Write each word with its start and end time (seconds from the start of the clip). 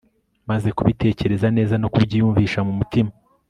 maze 0.49 0.67
kubitekereza 0.77 1.47
neza 1.57 1.75
no 1.81 1.87
kubyiyumvisha 1.93 2.59
mu 2.67 2.73
mutima 2.79 3.11